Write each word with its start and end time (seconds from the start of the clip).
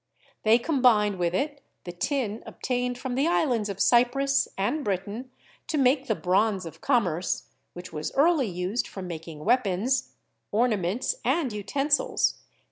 They 0.41 0.57
com 0.57 0.81
bined 0.81 1.19
with 1.19 1.35
it 1.35 1.61
the 1.83 1.91
tin 1.91 2.41
obtained 2.47 2.97
from 2.97 3.13
the 3.13 3.27
islands 3.27 3.69
of 3.69 3.79
Cyprus 3.79 4.47
and 4.57 4.83
Britain 4.83 5.29
to 5.67 5.77
make 5.77 6.07
the 6.07 6.15
bronze 6.15 6.65
of 6.65 6.81
commerce, 6.81 7.49
which 7.73 7.93
was 7.93 8.11
early 8.13 8.47
used 8.47 8.87
for 8.87 9.03
making 9.03 9.45
weapons, 9.45 10.13
ornaments 10.51 11.17
and 11.23 11.53
utensils; 11.53 12.31
and 12.33 12.37
Fig. 12.39 12.43